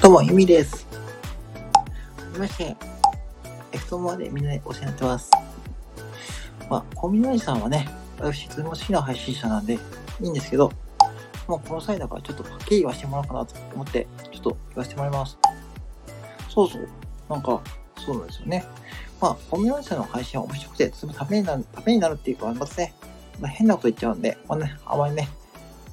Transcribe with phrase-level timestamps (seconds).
[0.00, 0.86] どうも、ゆみです。
[0.92, 1.82] は
[2.32, 2.76] じめまして。
[3.72, 5.30] エクトモアでみんなでお世話になってます。
[6.70, 9.78] まあ、コミュニティさんはね、私、とても好きな配信者なんで、い
[10.22, 10.70] いんですけど、
[11.48, 15.36] もうこの際だからちょっとはっきり言わせてもらおうかなと思って、ちょっと言わせてもらいます。
[16.48, 16.88] そうそう。
[17.28, 17.60] なんか、
[17.96, 18.64] そうなんですよね。
[19.20, 22.94] まあ、コミュニティさんの配信は面白くて、とてもためになる、ためになるっていうか、ありますね。
[23.40, 25.28] まあ、変なこと言っちゃうんで、まあね、あまりね、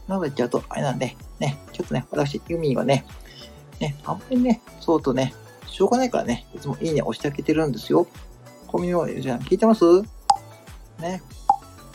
[0.08, 3.04] なこと言っちゃうとあれなんで、ね、ちょっとね、私、ユミはね、
[3.80, 5.34] ね、あんまりね、そうとね、
[5.68, 8.08] しょうがないからね、いつもいいね押してあげてるんですよ。
[8.68, 9.84] コミュニじゃん、聞いてます？
[11.00, 11.22] ね。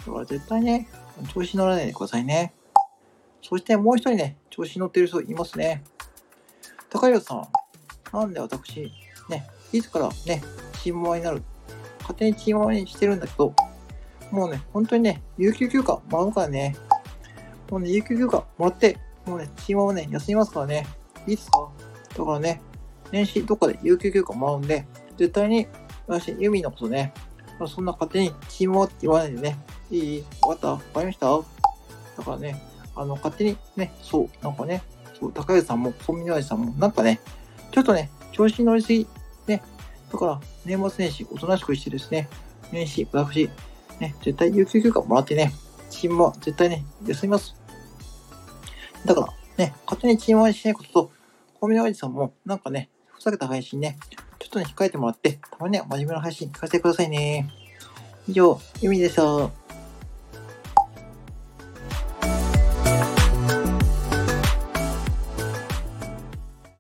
[0.07, 0.89] だから絶対ね、
[1.33, 2.55] 調子乗らないでくださいね。
[3.43, 5.83] そしてもう一人ね、調子乗ってる人いますね。
[6.89, 7.49] 高弘さん、
[8.13, 8.93] なんで私、
[9.29, 10.43] ね、いつからね、
[10.83, 11.43] チームワになる
[12.01, 13.55] 勝手にチームワにしてるんだけど、
[14.31, 16.77] もうね、本当にね、有給休暇もらうからね、
[17.71, 20.87] もうね、有給休暇もらって、もうね、チームワをね、休みますからね、
[21.31, 21.69] いいですか？
[22.17, 22.61] だからね、
[23.13, 24.87] 年始どっかで有給休暇もらうんで、
[25.17, 25.67] 絶対に
[26.07, 27.13] 私、ユミのことね、
[27.69, 29.59] そんな勝手にチームワって言わないでね、
[29.91, 31.27] いいわかったわかりました？
[31.29, 32.63] だからね、
[32.97, 34.83] あの、勝手にね、そう、なんかね、
[35.19, 37.21] そう、高橋さんも、コンビニ親さんも、なんかね、
[37.71, 39.07] ちょっとね、調子に乗りすぎ、
[39.47, 39.63] ね、
[40.13, 42.29] だから、年末年始、おとなしくしてですね、
[42.73, 43.49] 年始、私、
[44.01, 45.53] ね、絶対有給休暇もらってね、
[45.91, 47.55] チームは絶対ね、休みます。
[49.05, 51.11] だから、ね、勝手にチームワにしないことと、
[51.61, 53.99] コンビニ親父さんも、なんかね、ふざけた配信ね、
[54.39, 57.51] ちょっとね、控えてもらって、たまには真面目な配信聞かせてくださいね。
[58.27, 59.60] 以上、ゆみでした。